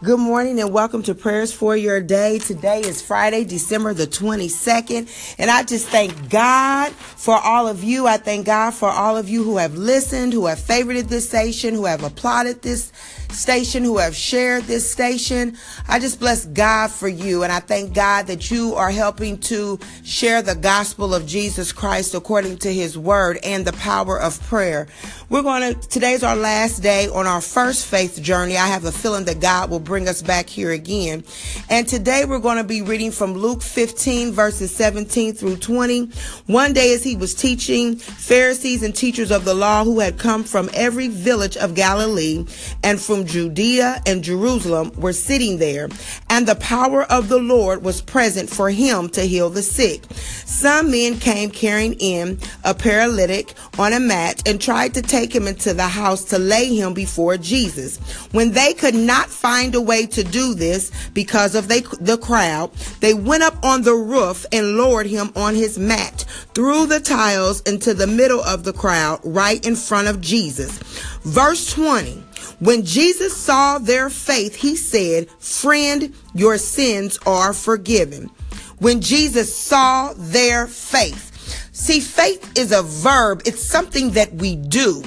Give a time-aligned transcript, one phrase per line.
[0.00, 2.38] Good morning and welcome to Prayers for Your Day.
[2.38, 5.34] Today is Friday, December the 22nd.
[5.40, 8.06] And I just thank God for all of you.
[8.06, 11.74] I thank God for all of you who have listened, who have favorited this station,
[11.74, 12.92] who have applauded this
[13.38, 15.56] station, who have shared this station.
[15.88, 17.44] I just bless God for you.
[17.44, 22.14] And I thank God that you are helping to share the gospel of Jesus Christ
[22.14, 24.88] according to his word and the power of prayer.
[25.30, 28.56] We're going to, today's our last day on our first faith journey.
[28.56, 31.22] I have a feeling that God will bring us back here again.
[31.68, 36.06] And today we're going to be reading from Luke 15 verses 17 through 20.
[36.46, 40.44] One day as he was teaching, Pharisees and teachers of the law who had come
[40.44, 42.44] from every village of Galilee
[42.82, 45.88] and from Judea and Jerusalem were sitting there,
[46.28, 50.02] and the power of the Lord was present for him to heal the sick.
[50.44, 55.46] Some men came carrying in a paralytic on a mat and tried to take him
[55.46, 57.98] into the house to lay him before Jesus.
[58.32, 62.72] When they could not find a way to do this because of they, the crowd,
[63.00, 66.24] they went up on the roof and lowered him on his mat
[66.54, 70.78] through the tiles into the middle of the crowd, right in front of Jesus.
[71.22, 72.24] Verse 20.
[72.60, 78.30] When Jesus saw their faith, he said, Friend, your sins are forgiven.
[78.78, 81.26] When Jesus saw their faith.
[81.72, 83.42] See, faith is a verb.
[83.44, 85.02] It's something that we do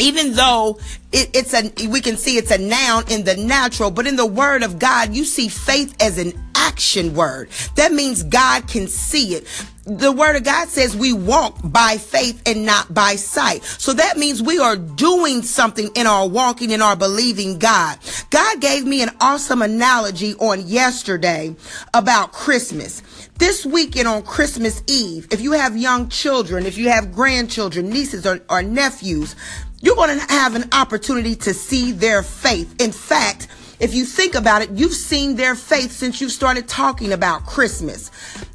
[0.00, 0.78] even though
[1.12, 4.26] it, it's a we can see it's a noun in the natural but in the
[4.26, 6.32] word of god you see faith as an
[6.70, 7.48] action word.
[7.74, 9.46] That means god can see it.
[9.86, 13.64] The word of god says we walk by faith and not by sight.
[13.64, 17.98] So that means we are doing something in our walking in our believing god.
[18.30, 21.56] God gave me an awesome analogy on yesterday
[21.92, 23.02] about christmas.
[23.38, 28.26] This weekend on Christmas Eve, if you have young children, if you have grandchildren, nieces,
[28.26, 29.34] or, or nephews,
[29.80, 32.74] you're going to have an opportunity to see their faith.
[32.78, 33.48] In fact,
[33.80, 38.10] if you think about it, you've seen their faith since you started talking about Christmas.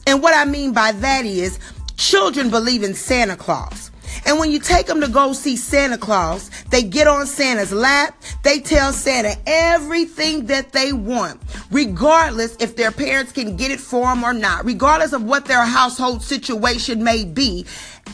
[0.05, 1.59] And what I mean by that is
[1.97, 3.91] children believe in Santa Claus.
[4.25, 8.15] And when you take them to go see Santa Claus, they get on Santa's lap.
[8.43, 14.05] They tell Santa everything that they want, regardless if their parents can get it for
[14.05, 17.65] them or not, regardless of what their household situation may be.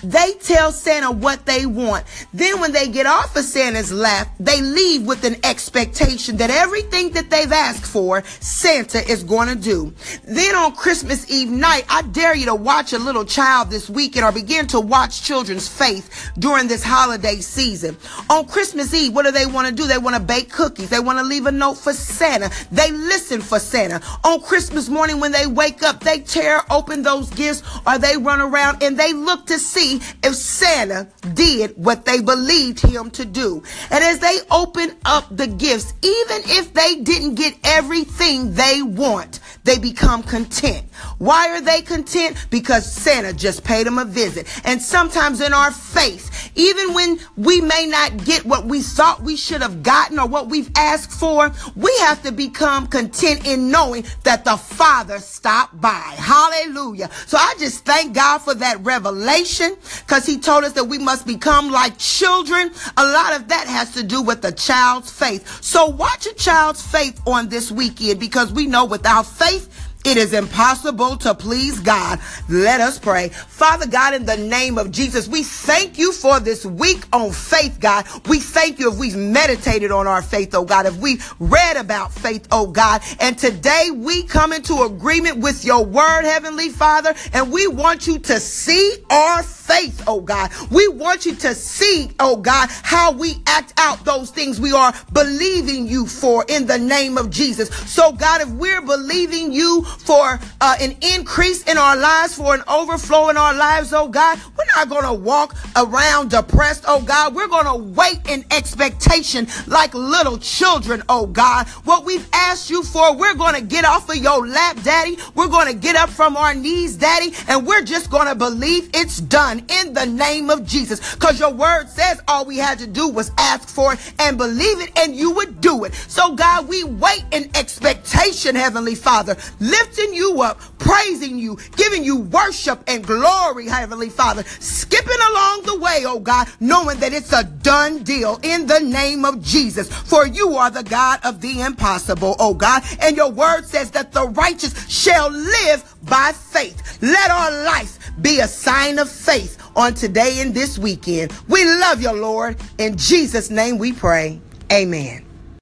[0.04, 2.06] They tell Santa what they want.
[2.34, 7.12] Then when they get off of Santa's lap, they leave with an expectation that everything
[7.12, 9.94] that they've asked for, Santa is going to do.
[10.24, 14.26] Then on Christmas Eve night, I dare you to watch a little child this weekend
[14.26, 17.98] or begin to watch children's faith during this holiday season.
[18.30, 19.88] On Christmas Eve, what do they want to do?
[19.88, 20.90] They want to bake cookies.
[20.90, 22.50] They want to leave a note for Santa.
[22.72, 24.02] They listen for Santa.
[24.24, 28.42] On Christmas morning, when they wake up, they tear open those gifts or they run
[28.42, 33.26] around and they look to see see if Santa did what they believed him to
[33.26, 33.64] do.
[33.90, 39.40] And as they open up the gifts, even if they didn't get everything they want,
[39.64, 40.86] they become content.
[41.18, 42.48] Why are they content?
[42.50, 44.48] Because Santa just paid them a visit.
[44.66, 49.36] And sometimes in our faith, even when we may not get what we thought we
[49.36, 54.06] should have gotten or what we've asked for, we have to become content in knowing
[54.24, 56.14] that the Father stopped by.
[56.18, 57.10] Hallelujah.
[57.28, 61.26] So I just thank God for that revelation because he told us that we must
[61.26, 62.72] become like children.
[62.98, 65.64] A lot of that has to do with the child's faith.
[65.64, 70.18] So watch a child's faith on this weekend because we know without faith, life it
[70.18, 72.20] is impossible to please God.
[72.50, 73.30] Let us pray.
[73.30, 77.80] Father God, in the name of Jesus, we thank you for this week on faith,
[77.80, 78.08] God.
[78.28, 82.12] We thank you if we've meditated on our faith, oh God, if we read about
[82.12, 83.02] faith, oh God.
[83.20, 88.18] And today we come into agreement with your word, Heavenly Father, and we want you
[88.20, 90.52] to see our faith, oh God.
[90.72, 94.94] We want you to see, oh God, how we act out those things we are
[95.14, 97.70] believing you for in the name of Jesus.
[97.90, 102.64] So God, if we're believing you for uh, an increase in our lives, for an
[102.68, 104.40] overflow in our lives, oh God.
[104.58, 107.36] We're not going to walk around depressed, oh God.
[107.36, 111.68] We're going to wait in expectation like little children, oh God.
[111.84, 115.18] What we've asked you for, we're going to get off of your lap, Daddy.
[115.36, 118.90] We're going to get up from our knees, Daddy, and we're just going to believe
[118.94, 121.16] it's done in the name of Jesus.
[121.16, 124.82] Because your word says all we had to do was ask for it and believe
[124.82, 125.94] it, and you would do it.
[125.94, 128.11] So, God, we wait in expectation,
[128.42, 129.38] Heavenly Father.
[129.60, 134.44] Lifting you up, praising you, giving you worship and glory, Heavenly Father.
[134.44, 139.26] Skipping along the way, oh God, knowing that it's a done deal in the name
[139.26, 139.92] of Jesus.
[139.92, 142.84] For you are the God of the impossible, oh God.
[143.00, 147.00] And your word says that the righteous shall live by faith.
[147.02, 151.34] Let our life be a sign of faith on today and this weekend.
[151.48, 152.58] We love you, Lord.
[152.78, 154.40] In Jesus' name we pray.
[154.72, 155.31] Amen.